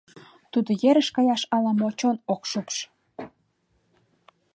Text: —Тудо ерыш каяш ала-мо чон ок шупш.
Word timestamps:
—Тудо 0.51 0.71
ерыш 0.89 1.07
каяш 1.15 1.41
ала-мо 1.55 1.87
чон 1.99 2.15
ок 2.33 2.41
шупш. 2.51 2.77